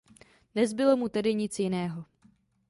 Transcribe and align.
Nezbylo 0.55 0.93
mu 1.01 1.07
tedy 1.09 1.33
nic 1.35 1.59
jiného. 1.59 2.05